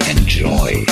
Enjoy. 0.00 0.86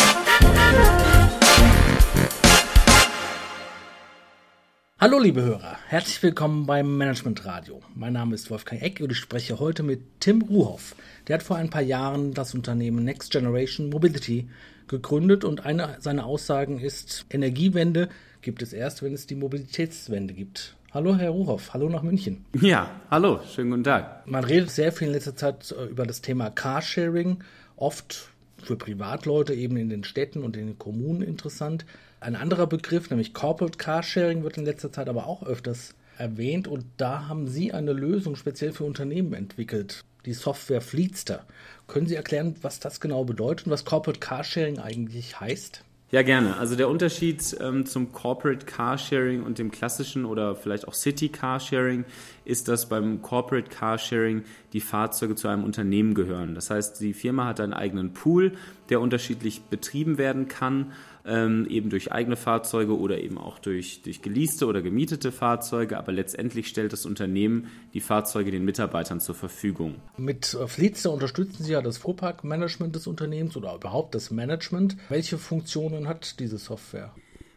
Hallo 4.99 5.19
liebe 5.19 5.43
Hörer, 5.43 5.77
herzlich 5.89 6.23
willkommen 6.23 6.67
beim 6.67 6.97
Management 6.97 7.45
Radio. 7.45 7.83
Mein 7.95 8.15
Name 8.15 8.35
ist 8.35 8.51
Wolfgang 8.51 8.83
Eck 8.83 9.01
und 9.01 9.13
ich 9.13 9.19
spreche 9.19 9.59
heute 9.59 9.83
mit 9.83 10.01
Tim 10.21 10.43
Ruhoff. 10.43 10.95
Der 11.27 11.35
hat 11.35 11.43
vor 11.43 11.57
ein 11.57 11.71
paar 11.71 11.83
Jahren 11.83 12.35
das 12.35 12.55
Unternehmen 12.55 13.05
Next 13.05 13.31
Generation 13.31 13.91
Mobility 13.91 14.49
gegründet 14.87 15.45
und 15.45 15.67
eine 15.67 15.97
seiner 16.01 16.25
Aussagen 16.27 16.79
ist, 16.79 17.27
Energiewende 17.31 18.09
gibt 18.43 18.63
es 18.63 18.73
erst, 18.73 19.03
wenn 19.03 19.13
es 19.13 19.27
die 19.27 19.35
Mobilitätswende 19.35 20.35
gibt. 20.35 20.77
Hallo 20.93 21.17
Herr 21.17 21.31
Ruhoff, 21.31 21.75
hallo 21.75 21.89
nach 21.89 22.03
München. 22.03 22.45
Ja, 22.61 22.89
hallo, 23.11 23.41
schönen 23.53 23.71
guten 23.71 23.85
Tag. 23.85 24.27
Man 24.27 24.45
redet 24.45 24.71
sehr 24.71 24.93
viel 24.93 25.09
in 25.09 25.15
letzter 25.15 25.35
Zeit 25.35 25.75
äh, 25.77 25.87
über 25.87 26.07
das 26.07 26.21
Thema 26.21 26.51
Carsharing, 26.51 27.43
oft 27.77 28.31
für 28.67 28.77
Privatleute 28.77 29.55
eben 29.55 29.77
in 29.77 29.89
den 29.89 30.05
Städten 30.05 30.43
und 30.43 30.57
in 30.57 30.67
den 30.67 30.79
Kommunen 30.79 31.23
interessant. 31.23 31.85
Ein 32.21 32.37
anderer 32.37 32.67
Begriff, 32.67 33.11
nämlich 33.11 33.35
Corporate 33.35 33.79
Carsharing, 33.79 34.43
wird 34.45 34.57
in 34.57 34.65
letzter 34.65 34.91
Zeit 34.93 35.09
aber 35.09 35.27
auch 35.27 35.43
öfters 35.43 35.95
erwähnt 36.17 36.69
und 36.69 36.85
da 36.97 37.29
haben 37.29 37.49
Sie 37.49 37.73
eine 37.73 37.93
Lösung 37.93 38.37
speziell 38.37 38.73
für 38.73 38.85
Unternehmen 38.85 39.35
entwickelt, 39.35 40.05
die 40.25 40.33
Software 40.33 40.81
Fleetster. 40.81 41.45
Können 41.87 42.07
Sie 42.07 42.15
erklären, 42.15 42.57
was 42.63 42.81
das 42.81 43.01
genau 43.01 43.25
bedeutet 43.25 43.67
und 43.67 43.73
was 43.73 43.85
Corporate 43.85 44.21
Carsharing 44.21 44.79
eigentlich 44.79 45.41
heißt? 45.41 45.85
Ja, 46.15 46.23
gerne. 46.23 46.59
Also 46.59 46.77
der 46.77 46.89
Unterschied 46.89 47.57
ähm, 47.61 47.87
zum 47.87 48.13
Corporate 48.13 48.67
Carsharing 48.67 49.43
und 49.43 49.59
dem 49.59 49.73
klassischen 49.73 50.27
oder 50.27 50.55
vielleicht 50.55 50.87
auch 50.87 50.95
City 50.95 51.29
Carsharing 51.29 52.05
ist, 52.45 52.69
dass 52.69 52.89
beim 52.89 53.21
Corporate 53.21 53.69
Carsharing 53.69 54.45
die 54.73 54.81
Fahrzeuge 54.81 55.35
zu 55.35 55.49
einem 55.49 55.65
Unternehmen 55.65 56.15
gehören. 56.15 56.55
Das 56.55 56.71
heißt, 56.71 57.01
die 57.01 57.15
Firma 57.15 57.47
hat 57.47 57.59
einen 57.59 57.73
eigenen 57.73 58.13
Pool, 58.13 58.53
der 58.91 59.01
unterschiedlich 59.01 59.63
betrieben 59.63 60.17
werden 60.17 60.47
kann 60.47 60.93
ähm, 61.27 61.67
eben 61.69 61.91
durch 61.91 62.13
eigene 62.13 62.37
Fahrzeuge 62.37 62.99
oder 62.99 63.21
eben 63.21 63.39
auch 63.39 63.59
durch, 63.59 64.03
durch 64.03 64.23
geleaste 64.23 64.67
oder 64.67 64.83
gemietete 64.83 65.33
Fahrzeuge. 65.33 65.99
Aber 65.99 66.13
letztendlich 66.13 66.69
stellt 66.69 66.93
das 66.93 67.07
Unternehmen 67.07 67.69
die 67.95 68.01
Fahrzeuge 68.01 68.51
den 68.51 68.65
Mitarbeitern 68.65 69.21
zur 69.21 69.35
Verfügung. 69.35 69.97
Mit 70.17 70.55
äh, 70.55 70.67
Fleetster 70.67 71.11
unterstützen 71.11 71.65
Sie 71.65 71.73
ja 71.73 71.83
das 71.83 71.99
Fuhrparkmanagement 71.99 72.95
des 72.95 73.07
Unternehmens 73.07 73.57
oder 73.57 73.75
überhaupt 73.75 74.15
das 74.15 74.31
Management. 74.31 74.97
Welche 75.09 75.39
Funktionen 75.39 76.09
hat 76.09 76.41
diese 76.41 76.59
Software? 76.59 77.13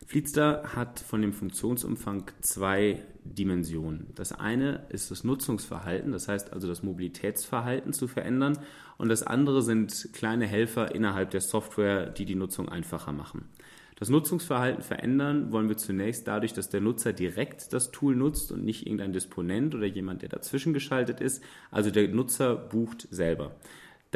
Fleetster 0.08 0.64
hat 0.74 1.02
von 1.02 1.22
dem 1.22 1.34
Funktionsumfang 1.34 2.32
zwei 2.40 3.04
Dimensionen. 3.26 4.08
Das 4.16 4.32
eine 4.32 4.86
ist 4.88 5.12
das 5.12 5.26
Nutzungsverhalten, 5.26 6.14
das 6.14 6.30
heißt 6.30 6.54
also 6.54 6.66
das 6.66 6.82
Mobilitätsverhalten 6.82 7.92
zu 7.92 8.08
verändern 8.08 8.58
und 8.98 9.10
das 9.10 9.24
andere 9.24 9.62
sind 9.62 10.14
kleine 10.14 10.48
Helfer 10.48 10.96
innerhalb 10.96 11.32
der 11.32 11.42
Software, 11.42 12.06
die 12.06 12.24
die 12.24 12.36
Nutzung 12.36 12.70
einfacher 12.70 13.12
machen. 13.12 13.50
Das 13.98 14.08
Nutzungsverhalten 14.08 14.82
verändern 14.82 15.52
wollen 15.52 15.68
wir 15.68 15.76
zunächst 15.76 16.26
dadurch, 16.26 16.54
dass 16.54 16.70
der 16.70 16.80
Nutzer 16.80 17.12
direkt 17.12 17.74
das 17.74 17.92
Tool 17.92 18.16
nutzt 18.16 18.54
und 18.54 18.64
nicht 18.64 18.86
irgendein 18.86 19.12
Disponent 19.12 19.76
oder 19.76 19.88
jemand, 19.88 20.22
der 20.22 20.30
dazwischen 20.30 20.74
geschaltet 20.74 21.20
ist. 21.20 21.44
Also 21.70 21.92
der 21.92 22.08
Nutzer 22.08 22.56
bucht 22.56 23.10
selber. 23.12 23.58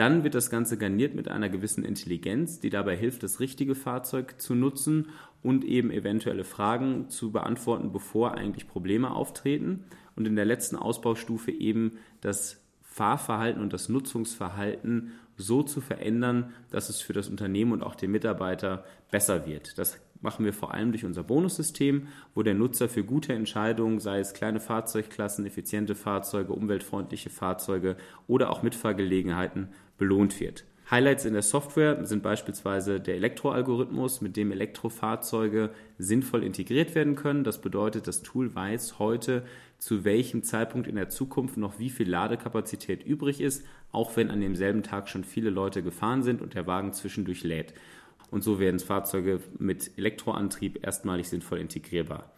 Dann 0.02 0.24
wird 0.24 0.34
das 0.34 0.50
Ganze 0.50 0.80
garniert 0.80 1.14
mit 1.14 1.28
einer 1.28 1.48
gewissen 1.48 1.86
Intelligenz, 1.86 2.60
die 2.60 2.72
dabei 2.72 2.98
hilft, 2.98 3.22
das 3.22 3.40
richtige 3.40 3.76
Fahrzeug 3.76 4.42
zu 4.42 4.56
nutzen 4.56 5.10
und 5.44 5.64
eben 5.64 5.92
eventuelle 5.92 6.44
Fragen 6.44 7.08
zu 7.10 7.32
beantworten, 7.32 7.92
bevor 7.92 8.34
eigentlich 8.34 8.68
Probleme 8.68 9.12
auftreten. 9.12 9.84
Und 10.16 10.28
in 10.28 10.36
der 10.36 10.46
letzten 10.46 10.76
Ausbaustufe 10.76 11.52
eben 11.52 12.00
das 12.20 12.66
Fahrverhalten 12.82 13.62
und 13.62 13.74
das 13.74 13.90
Nutzungsverhalten 13.90 15.12
so 15.38 15.62
zu 15.62 15.82
verändern, 15.82 16.52
dass 16.72 16.90
es 16.90 17.00
für 17.00 17.14
das 17.14 17.30
Unternehmen 17.30 17.72
und 17.72 17.84
auch 17.84 17.94
den 17.94 18.10
Mitarbeiter 18.10 18.84
besser 19.12 19.46
wird. 19.46 19.78
Das 19.78 20.00
machen 20.22 20.46
wir 20.46 20.54
vor 20.54 20.74
allem 20.74 20.92
durch 20.92 21.06
unser 21.06 21.24
Bonussystem, 21.24 22.08
wo 22.34 22.44
der 22.44 22.54
Nutzer 22.54 22.88
für 22.88 23.04
gute 23.04 23.34
Entscheidungen, 23.34 24.00
sei 24.00 24.20
es 24.20 24.34
kleine 24.34 24.60
Fahrzeugklassen, 24.60 25.46
effiziente 25.46 25.96
Fahrzeuge, 25.96 26.54
umweltfreundliche 26.54 27.30
Fahrzeuge 27.30 27.98
oder 28.28 28.50
auch 28.50 28.64
Mitfahrgelegenheiten 28.64 29.70
belohnt 29.98 30.40
wird. 30.40 30.66
Highlights 30.90 31.24
in 31.24 31.32
der 31.32 31.42
Software 31.42 32.06
sind 32.06 32.22
beispielsweise 32.22 33.00
der 33.00 33.16
Elektroalgorithmus, 33.16 34.20
mit 34.20 34.36
dem 34.36 34.52
Elektrofahrzeuge 34.52 35.70
sinnvoll 35.98 36.44
integriert 36.44 36.96
werden 36.96 37.16
können. 37.16 37.46
Das 37.46 37.62
bedeutet, 37.62 38.08
das 38.08 38.24
Tool 38.24 38.54
weiß 38.54 39.00
heute, 39.00 39.44
zu 39.78 40.04
welchem 40.04 40.44
Zeitpunkt 40.44 40.88
in 40.88 40.96
der 40.96 41.08
Zukunft 41.08 41.56
noch 41.56 41.80
wie 41.80 41.90
viel 41.90 42.10
Ladekapazität 42.10 43.06
übrig 43.06 43.40
ist, 43.40 43.66
auch 43.94 44.18
wenn 44.18 44.30
an 44.30 44.42
demselben 44.42 44.84
Tag 44.84 45.08
schon 45.08 45.24
viele 45.24 45.50
Leute 45.50 45.82
gefahren 45.82 46.24
sind 46.24 46.42
und 46.42 46.56
der 46.56 46.68
Wagen 46.68 46.92
zwischendurch 46.92 47.46
lädt 47.46 47.74
und 48.32 48.44
so 48.44 48.60
werden 48.60 48.80
Fahrzeuge 48.80 49.42
mit 49.60 49.92
Elektroantrieb 49.98 50.84
erstmalig 50.84 51.30
sinnvoll 51.30 51.60
integrierbar. 51.60 52.32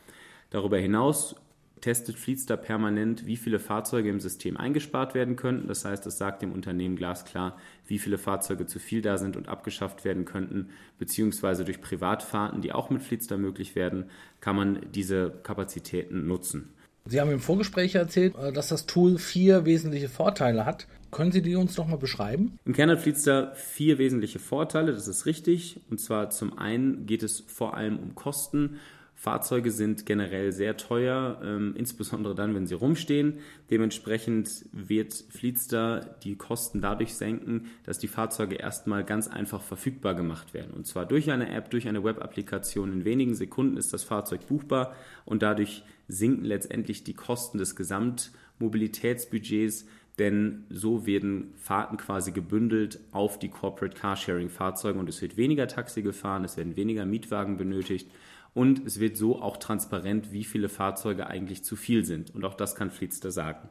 Darüber 0.49 0.77
hinaus 0.77 1.35
testet 1.83 2.15
Fleetstar 2.15 2.55
permanent, 2.55 3.25
wie 3.25 3.35
viele 3.35 3.59
Fahrzeuge 3.59 4.09
im 4.09 4.21
System 4.21 4.55
eingespart 4.55 5.13
werden 5.13 5.35
könnten. 5.35 5.67
Das 5.67 5.83
heißt, 5.83 6.05
es 6.07 6.17
sagt 6.17 6.41
dem 6.41 6.53
Unternehmen 6.53 6.95
glasklar, 6.95 7.57
wie 7.87 7.99
viele 7.99 8.17
Fahrzeuge 8.17 8.65
zu 8.65 8.79
viel 8.79 9.01
da 9.01 9.17
sind 9.17 9.35
und 9.35 9.49
abgeschafft 9.49 10.05
werden 10.05 10.23
könnten, 10.23 10.69
beziehungsweise 10.97 11.65
durch 11.65 11.81
Privatfahrten, 11.81 12.61
die 12.61 12.71
auch 12.71 12.89
mit 12.89 13.03
Fleetstar 13.03 13.37
möglich 13.37 13.75
werden, 13.75 14.05
kann 14.39 14.55
man 14.55 14.79
diese 14.93 15.31
Kapazitäten 15.43 16.25
nutzen. 16.25 16.73
Sie 17.05 17.19
haben 17.19 17.31
im 17.31 17.39
Vorgespräch 17.39 17.95
erzählt, 17.95 18.35
äh, 18.37 18.53
dass 18.53 18.69
das 18.69 18.85
Tool 18.85 19.17
vier 19.17 19.65
wesentliche 19.65 20.09
Vorteile 20.09 20.65
hat. 20.65 20.87
Können 21.11 21.31
Sie 21.31 21.41
die 21.41 21.55
uns 21.55 21.77
noch 21.77 21.87
mal 21.87 21.97
beschreiben? 21.97 22.57
Im 22.65 22.73
Kern 22.73 22.89
hat 22.89 23.01
Fleetstar 23.01 23.53
vier 23.55 23.97
wesentliche 23.97 24.39
Vorteile, 24.39 24.93
das 24.93 25.07
ist 25.07 25.25
richtig. 25.25 25.81
Und 25.89 25.99
zwar 25.99 26.29
zum 26.29 26.57
einen 26.57 27.05
geht 27.05 27.23
es 27.23 27.41
vor 27.41 27.75
allem 27.75 27.99
um 27.99 28.15
Kosten. 28.15 28.79
Fahrzeuge 29.15 29.71
sind 29.71 30.05
generell 30.05 30.51
sehr 30.51 30.75
teuer, 30.75 31.39
ähm, 31.43 31.75
insbesondere 31.77 32.35
dann, 32.35 32.55
wenn 32.55 32.67
sie 32.67 32.73
rumstehen. 32.73 33.39
Dementsprechend 33.69 34.65
wird 34.71 35.13
Fleetstar 35.13 36.01
die 36.23 36.35
Kosten 36.35 36.81
dadurch 36.81 37.13
senken, 37.13 37.67
dass 37.85 37.99
die 37.99 38.07
Fahrzeuge 38.07 38.55
erstmal 38.55 39.03
ganz 39.03 39.27
einfach 39.27 39.61
verfügbar 39.61 40.15
gemacht 40.15 40.53
werden. 40.53 40.73
Und 40.73 40.87
zwar 40.87 41.05
durch 41.05 41.31
eine 41.31 41.49
App, 41.53 41.69
durch 41.69 41.87
eine 41.87 42.03
Web-Applikation. 42.03 42.91
In 42.91 43.05
wenigen 43.05 43.35
Sekunden 43.35 43.77
ist 43.77 43.93
das 43.93 44.03
Fahrzeug 44.03 44.47
buchbar 44.47 44.93
und 45.25 45.41
dadurch 45.43 45.83
sinken 46.13 46.45
letztendlich 46.45 47.03
die 47.03 47.13
Kosten 47.13 47.57
des 47.57 47.75
Gesamtmobilitätsbudgets 47.75 49.85
denn 50.19 50.65
so 50.69 51.05
werden 51.05 51.53
Fahrten 51.57 51.97
quasi 51.97 52.31
gebündelt 52.31 52.99
auf 53.11 53.39
die 53.39 53.49
Corporate 53.49 53.97
Carsharing 53.97 54.49
Fahrzeuge 54.49 54.99
und 54.99 55.09
es 55.09 55.21
wird 55.21 55.37
weniger 55.37 55.67
Taxi 55.67 56.01
gefahren, 56.01 56.43
es 56.43 56.57
werden 56.57 56.75
weniger 56.75 57.05
Mietwagen 57.05 57.57
benötigt 57.57 58.09
und 58.53 58.85
es 58.85 58.99
wird 58.99 59.17
so 59.17 59.41
auch 59.41 59.57
transparent, 59.57 60.31
wie 60.31 60.43
viele 60.43 60.69
Fahrzeuge 60.69 61.27
eigentlich 61.27 61.63
zu 61.63 61.75
viel 61.75 62.05
sind 62.05 62.33
und 62.35 62.45
auch 62.45 62.53
das 62.53 62.75
kann 62.75 62.91
Fleetster 62.91 63.31
sagen. 63.31 63.69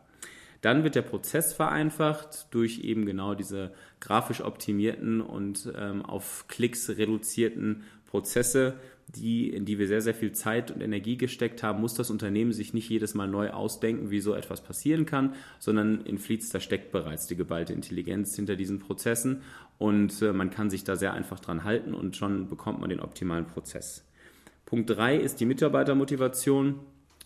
Dann 0.62 0.84
wird 0.84 0.94
der 0.94 1.02
Prozess 1.02 1.52
vereinfacht 1.52 2.46
durch 2.52 2.80
eben 2.80 3.04
genau 3.04 3.34
diese 3.34 3.72
grafisch 4.00 4.42
optimierten 4.42 5.20
und 5.20 5.72
ähm, 5.76 6.04
auf 6.04 6.46
Klicks 6.48 6.88
reduzierten 6.88 7.82
Prozesse, 8.06 8.74
die, 9.08 9.50
in 9.50 9.64
die 9.64 9.78
wir 9.78 9.88
sehr, 9.88 10.00
sehr 10.00 10.14
viel 10.14 10.32
Zeit 10.32 10.70
und 10.70 10.80
Energie 10.80 11.16
gesteckt 11.16 11.62
haben, 11.62 11.80
muss 11.80 11.94
das 11.94 12.10
Unternehmen 12.10 12.52
sich 12.52 12.72
nicht 12.72 12.88
jedes 12.88 13.14
Mal 13.14 13.28
neu 13.28 13.50
ausdenken, 13.50 14.10
wie 14.10 14.20
so 14.20 14.34
etwas 14.34 14.62
passieren 14.62 15.06
kann, 15.06 15.34
sondern 15.58 16.00
in 16.02 16.18
Fleetster 16.18 16.60
steckt 16.60 16.92
bereits 16.92 17.26
die 17.26 17.36
geballte 17.36 17.72
Intelligenz 17.72 18.34
hinter 18.34 18.56
diesen 18.56 18.78
Prozessen 18.78 19.42
und 19.78 20.22
äh, 20.22 20.32
man 20.32 20.50
kann 20.50 20.70
sich 20.70 20.84
da 20.84 20.96
sehr 20.96 21.12
einfach 21.12 21.40
dran 21.40 21.64
halten 21.64 21.94
und 21.94 22.16
schon 22.16 22.48
bekommt 22.48 22.80
man 22.80 22.90
den 22.90 23.00
optimalen 23.00 23.46
Prozess. 23.46 24.04
Punkt 24.64 24.88
3 24.88 25.16
ist 25.16 25.40
die 25.40 25.44
Mitarbeitermotivation. 25.44 26.80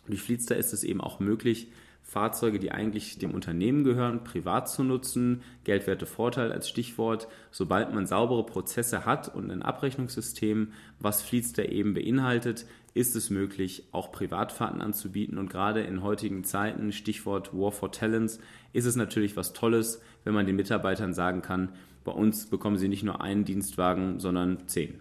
Durch 0.09 0.23
Fleetster 0.23 0.57
ist 0.57 0.73
es 0.73 0.83
eben 0.83 1.01
auch 1.01 1.21
möglich, 1.21 1.69
Fahrzeuge, 2.07 2.61
die 2.61 2.71
eigentlich 2.71 3.19
dem 3.19 3.35
Unternehmen 3.35 3.83
gehören, 3.83 4.23
privat 4.23 4.71
zu 4.71 4.85
nutzen. 4.85 5.43
Geldwerte 5.65 6.07
Vorteil 6.07 6.53
als 6.53 6.69
Stichwort. 6.69 7.27
Sobald 7.51 7.93
man 7.93 8.07
saubere 8.07 8.47
Prozesse 8.47 9.05
hat 9.05 9.35
und 9.35 9.51
ein 9.51 9.63
Abrechnungssystem, 9.63 10.73
was 11.01 11.21
Fleetster 11.21 11.69
eben 11.69 11.95
beinhaltet, 11.95 12.65
ist 12.95 13.17
es 13.17 13.29
möglich, 13.29 13.89
auch 13.91 14.13
Privatfahrten 14.13 14.81
anzubieten. 14.81 15.37
Und 15.37 15.51
gerade 15.51 15.81
in 15.81 16.05
heutigen 16.05 16.45
Zeiten, 16.45 16.93
Stichwort 16.93 17.53
War 17.53 17.73
for 17.73 17.91
Talents, 17.91 18.39
ist 18.73 18.87
es 18.87 18.95
natürlich 18.95 19.37
was 19.37 19.53
Tolles, 19.53 20.01
wenn 20.23 20.33
man 20.33 20.47
den 20.47 20.57
Mitarbeitern 20.57 21.13
sagen 21.13 21.43
kann, 21.43 21.73
bei 22.05 22.13
uns 22.13 22.47
bekommen 22.47 22.79
sie 22.79 22.89
nicht 22.89 23.03
nur 23.03 23.21
einen 23.21 23.45
Dienstwagen, 23.45 24.21
sondern 24.21 24.69
zehn. 24.69 25.01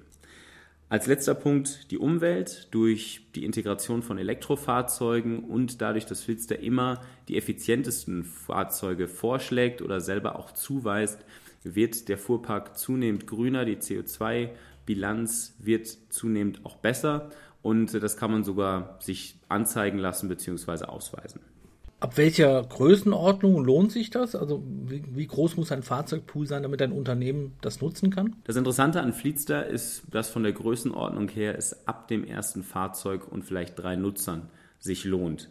Als 0.88 1.08
letzter 1.08 1.34
Punkt 1.34 1.90
die 1.90 1.98
Umwelt 1.98 2.68
durch 2.70 3.26
die 3.34 3.44
Integration 3.44 4.04
von 4.04 4.20
Elektrofahrzeugen 4.20 5.44
und 5.44 5.82
dadurch, 5.82 6.06
dass 6.06 6.22
Filster 6.22 6.60
immer 6.60 7.02
die 7.28 7.38
effizientesten 7.38 8.24
Fahrzeuge 8.24 9.08
vorschlägt 9.08 9.82
oder 9.82 10.00
selber 10.00 10.38
auch 10.38 10.52
zuweist, 10.52 11.26
wird 11.64 12.08
der 12.08 12.20
Fuhrpark 12.20 12.78
zunehmend 12.78 13.26
grüner, 13.26 13.66
die 13.66 13.78
CO2-Bilanz 13.78 15.56
wird 15.58 15.88
zunehmend 16.10 16.64
auch 16.64 16.76
besser 16.76 17.32
und 17.64 17.92
das 17.96 18.16
kann 18.16 18.30
man 18.30 18.44
sogar 18.44 19.00
sich 19.02 19.38
anzeigen 19.50 19.98
lassen 19.98 20.30
bzw. 20.30 20.86
ausweisen. 20.86 21.42
Ab 22.06 22.18
welcher 22.18 22.62
Größenordnung 22.62 23.66
lohnt 23.66 23.92
sich 23.92 24.12
das? 24.12 24.36
Also 24.36 24.62
wie, 24.64 25.04
wie, 25.16 25.26
groß 25.26 25.58
muss 25.58 25.72
ein 25.72 25.82
Fahrzeugpool 25.82 26.46
sein, 26.46 26.62
damit 26.62 26.80
ein 26.84 26.92
Unternehmen 26.92 27.54
das 27.62 27.82
nutzen 27.82 28.12
kann? 28.12 28.36
Das 28.44 28.58
Interessante 28.58 29.02
an 29.02 29.12
Fleetster 29.12 29.66
ist, 29.66 30.04
dass 30.12 30.30
von 30.30 30.44
der 30.44 30.52
Größenordnung 30.52 31.30
her 31.30 31.58
es 31.58 31.88
ab 31.88 32.08
dem 32.08 32.24
ersten 32.24 32.62
Fahrzeug 32.62 33.28
und 33.28 33.44
vielleicht 33.44 33.80
drei 33.80 33.96
Nutzern 33.96 34.52
sich 34.78 35.04
lohnt. 35.04 35.50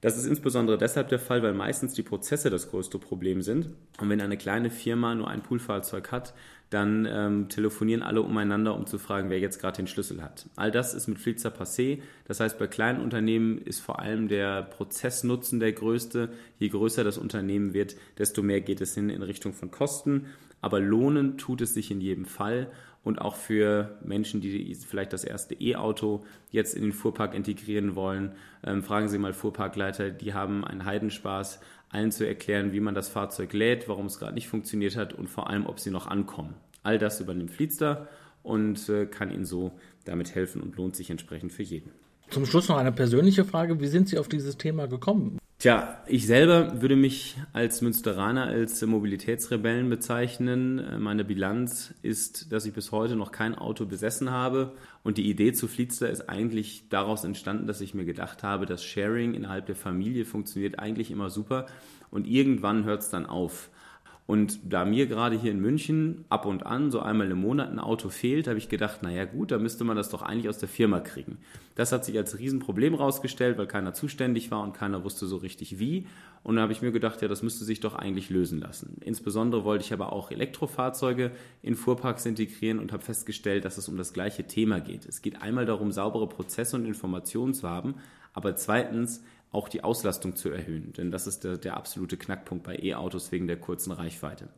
Das 0.00 0.16
ist 0.16 0.26
insbesondere 0.26 0.78
deshalb 0.78 1.08
der 1.08 1.18
Fall, 1.18 1.42
weil 1.42 1.54
meistens 1.54 1.94
die 1.94 2.02
Prozesse 2.02 2.50
das 2.50 2.70
größte 2.70 2.98
Problem 2.98 3.42
sind. 3.42 3.70
Und 3.98 4.10
wenn 4.10 4.20
eine 4.20 4.36
kleine 4.36 4.70
Firma 4.70 5.14
nur 5.14 5.28
ein 5.28 5.42
Poolfahrzeug 5.42 6.12
hat, 6.12 6.34
dann 6.70 7.06
ähm, 7.08 7.48
telefonieren 7.48 8.02
alle 8.02 8.22
umeinander, 8.22 8.74
um 8.74 8.86
zu 8.86 8.98
fragen, 8.98 9.30
wer 9.30 9.38
jetzt 9.38 9.60
gerade 9.60 9.76
den 9.76 9.86
Schlüssel 9.86 10.20
hat. 10.22 10.48
All 10.56 10.70
das 10.72 10.94
ist 10.94 11.06
mit 11.06 11.18
Flitzer 11.18 11.50
passé. 11.50 12.00
Das 12.26 12.40
heißt, 12.40 12.58
bei 12.58 12.66
kleinen 12.66 13.00
Unternehmen 13.00 13.58
ist 13.58 13.80
vor 13.80 14.00
allem 14.00 14.28
der 14.28 14.62
Prozessnutzen 14.62 15.60
der 15.60 15.72
größte. 15.72 16.30
Je 16.58 16.68
größer 16.68 17.04
das 17.04 17.18
Unternehmen 17.18 17.72
wird, 17.72 17.96
desto 18.18 18.42
mehr 18.42 18.60
geht 18.60 18.80
es 18.80 18.94
hin 18.94 19.10
in 19.10 19.22
Richtung 19.22 19.52
von 19.52 19.70
Kosten. 19.70 20.26
Aber 20.60 20.80
lohnen 20.80 21.38
tut 21.38 21.60
es 21.60 21.74
sich 21.74 21.90
in 21.90 22.00
jedem 22.00 22.24
Fall 22.24 22.70
und 23.06 23.20
auch 23.20 23.36
für 23.36 23.96
Menschen, 24.02 24.40
die 24.40 24.74
vielleicht 24.74 25.12
das 25.12 25.22
erste 25.22 25.54
E-Auto 25.54 26.24
jetzt 26.50 26.74
in 26.74 26.82
den 26.82 26.92
Fuhrpark 26.92 27.34
integrieren 27.34 27.94
wollen. 27.94 28.32
Ähm, 28.64 28.82
fragen 28.82 29.08
Sie 29.08 29.16
mal 29.16 29.32
Fuhrparkleiter, 29.32 30.10
die 30.10 30.34
haben 30.34 30.64
einen 30.64 30.84
Heidenspaß, 30.84 31.60
allen 31.88 32.10
zu 32.10 32.26
erklären, 32.26 32.72
wie 32.72 32.80
man 32.80 32.96
das 32.96 33.08
Fahrzeug 33.08 33.52
lädt, 33.52 33.88
warum 33.88 34.06
es 34.06 34.18
gerade 34.18 34.34
nicht 34.34 34.48
funktioniert 34.48 34.96
hat 34.96 35.12
und 35.12 35.28
vor 35.28 35.48
allem, 35.48 35.66
ob 35.66 35.78
sie 35.78 35.92
noch 35.92 36.08
ankommen. 36.08 36.54
All 36.82 36.98
das 36.98 37.20
übernimmt 37.20 37.52
Fleetster 37.52 38.08
und 38.42 38.88
äh, 38.88 39.06
kann 39.06 39.30
Ihnen 39.30 39.44
so 39.44 39.70
damit 40.04 40.34
helfen 40.34 40.60
und 40.60 40.74
lohnt 40.76 40.96
sich 40.96 41.08
entsprechend 41.08 41.52
für 41.52 41.62
jeden. 41.62 41.92
Zum 42.30 42.44
Schluss 42.44 42.68
noch 42.68 42.76
eine 42.76 42.90
persönliche 42.90 43.44
Frage. 43.44 43.78
Wie 43.78 43.86
sind 43.86 44.08
Sie 44.08 44.18
auf 44.18 44.26
dieses 44.26 44.56
Thema 44.56 44.88
gekommen? 44.88 45.38
Tja, 45.58 46.02
ich 46.06 46.26
selber 46.26 46.82
würde 46.82 46.96
mich 46.96 47.38
als 47.54 47.80
Münsteraner 47.80 48.44
als 48.44 48.84
Mobilitätsrebellen 48.84 49.88
bezeichnen. 49.88 51.02
Meine 51.02 51.24
Bilanz 51.24 51.94
ist, 52.02 52.52
dass 52.52 52.66
ich 52.66 52.74
bis 52.74 52.92
heute 52.92 53.16
noch 53.16 53.32
kein 53.32 53.54
Auto 53.54 53.86
besessen 53.86 54.30
habe. 54.30 54.74
Und 55.02 55.16
die 55.16 55.30
Idee 55.30 55.54
zu 55.54 55.66
Fleetster 55.66 56.10
ist 56.10 56.28
eigentlich 56.28 56.90
daraus 56.90 57.24
entstanden, 57.24 57.66
dass 57.66 57.80
ich 57.80 57.94
mir 57.94 58.04
gedacht 58.04 58.42
habe, 58.42 58.66
das 58.66 58.84
Sharing 58.84 59.32
innerhalb 59.32 59.64
der 59.64 59.76
Familie 59.76 60.26
funktioniert 60.26 60.78
eigentlich 60.78 61.10
immer 61.10 61.30
super. 61.30 61.64
Und 62.10 62.26
irgendwann 62.26 62.84
hört 62.84 63.00
es 63.00 63.08
dann 63.08 63.24
auf. 63.24 63.70
Und 64.26 64.72
da 64.72 64.84
mir 64.84 65.06
gerade 65.06 65.38
hier 65.38 65.52
in 65.52 65.60
München 65.60 66.24
ab 66.28 66.46
und 66.46 66.66
an 66.66 66.90
so 66.90 66.98
einmal 66.98 67.30
im 67.30 67.40
Monat 67.40 67.70
ein 67.70 67.78
Auto 67.78 68.08
fehlt, 68.08 68.48
habe 68.48 68.58
ich 68.58 68.68
gedacht, 68.68 69.02
naja 69.02 69.24
gut, 69.24 69.52
da 69.52 69.58
müsste 69.58 69.84
man 69.84 69.96
das 69.96 70.08
doch 70.08 70.22
eigentlich 70.22 70.48
aus 70.48 70.58
der 70.58 70.68
Firma 70.68 70.98
kriegen. 70.98 71.38
Das 71.76 71.92
hat 71.92 72.04
sich 72.04 72.16
als 72.18 72.36
Riesenproblem 72.38 72.94
rausgestellt, 72.94 73.56
weil 73.56 73.68
keiner 73.68 73.94
zuständig 73.94 74.50
war 74.50 74.62
und 74.62 74.74
keiner 74.74 75.04
wusste 75.04 75.26
so 75.26 75.36
richtig 75.36 75.78
wie. 75.78 76.06
Und 76.42 76.56
da 76.56 76.62
habe 76.62 76.72
ich 76.72 76.82
mir 76.82 76.90
gedacht, 76.90 77.22
ja, 77.22 77.28
das 77.28 77.42
müsste 77.42 77.64
sich 77.64 77.78
doch 77.78 77.94
eigentlich 77.94 78.28
lösen 78.28 78.58
lassen. 78.58 78.96
Insbesondere 79.00 79.64
wollte 79.64 79.84
ich 79.84 79.92
aber 79.92 80.12
auch 80.12 80.32
Elektrofahrzeuge 80.32 81.30
in 81.62 81.76
Fuhrparks 81.76 82.26
integrieren 82.26 82.80
und 82.80 82.92
habe 82.92 83.04
festgestellt, 83.04 83.64
dass 83.64 83.78
es 83.78 83.88
um 83.88 83.96
das 83.96 84.12
gleiche 84.12 84.44
Thema 84.44 84.80
geht. 84.80 85.06
Es 85.06 85.22
geht 85.22 85.40
einmal 85.40 85.66
darum, 85.66 85.92
saubere 85.92 86.28
Prozesse 86.28 86.76
und 86.76 86.84
Informationen 86.84 87.54
zu 87.54 87.68
haben, 87.68 87.94
aber 88.32 88.56
zweitens 88.56 89.22
auch 89.52 89.68
die 89.68 89.84
Auslastung 89.84 90.36
zu 90.36 90.50
erhöhen. 90.50 90.92
Denn 90.92 91.10
das 91.10 91.26
ist 91.26 91.44
der, 91.44 91.56
der 91.56 91.76
absolute 91.76 92.16
Knackpunkt 92.16 92.64
bei 92.64 92.76
E-Autos 92.76 93.32
wegen 93.32 93.46
der 93.46 93.58
kurzen 93.58 93.92
Reichweite. 93.92 94.48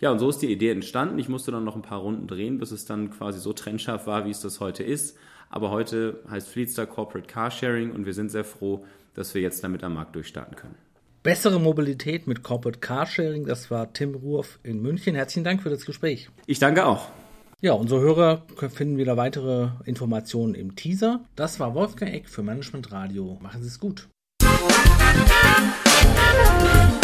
Ja, 0.00 0.10
und 0.10 0.18
so 0.18 0.28
ist 0.28 0.38
die 0.38 0.50
Idee 0.50 0.70
entstanden. 0.70 1.18
Ich 1.18 1.28
musste 1.28 1.52
dann 1.52 1.64
noch 1.64 1.76
ein 1.76 1.82
paar 1.82 2.00
Runden 2.00 2.26
drehen, 2.26 2.58
bis 2.58 2.72
es 2.72 2.84
dann 2.84 3.10
quasi 3.10 3.38
so 3.38 3.52
trennscharf 3.52 4.06
war, 4.06 4.24
wie 4.24 4.30
es 4.30 4.40
das 4.40 4.58
heute 4.58 4.82
ist. 4.82 5.16
Aber 5.48 5.70
heute 5.70 6.20
heißt 6.28 6.48
Fleetstar 6.48 6.86
Corporate 6.86 7.28
Carsharing 7.28 7.92
und 7.92 8.06
wir 8.06 8.14
sind 8.14 8.30
sehr 8.30 8.44
froh, 8.44 8.84
dass 9.14 9.34
wir 9.34 9.42
jetzt 9.42 9.62
damit 9.62 9.84
am 9.84 9.94
Markt 9.94 10.16
durchstarten 10.16 10.56
können. 10.56 10.74
Bessere 11.22 11.60
Mobilität 11.60 12.26
mit 12.26 12.42
Corporate 12.42 12.80
Carsharing, 12.80 13.46
das 13.46 13.70
war 13.70 13.92
Tim 13.92 14.14
Ruoff 14.14 14.58
in 14.64 14.82
München. 14.82 15.14
Herzlichen 15.14 15.44
Dank 15.44 15.62
für 15.62 15.70
das 15.70 15.84
Gespräch. 15.84 16.30
Ich 16.46 16.58
danke 16.58 16.84
auch. 16.84 17.08
Ja, 17.60 17.74
unsere 17.74 18.00
Hörer 18.00 18.42
finden 18.56 18.96
wieder 18.96 19.16
weitere 19.16 19.68
Informationen 19.84 20.56
im 20.56 20.74
Teaser. 20.74 21.24
Das 21.36 21.60
war 21.60 21.76
Wolfgang 21.76 22.12
Eck 22.12 22.28
für 22.28 22.42
Management 22.42 22.90
Radio. 22.90 23.38
Machen 23.40 23.62
Sie 23.62 23.68
es 23.68 23.78
gut. 23.78 24.08
Thank 24.68 24.92
you. 26.96 27.01